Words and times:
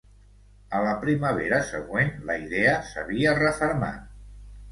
A 0.77 0.79
la 0.85 0.93
primavera 1.03 1.59
següent, 1.67 2.09
la 2.29 2.37
idea 2.45 2.73
s'havia 2.89 3.37
refermat. 3.43 4.09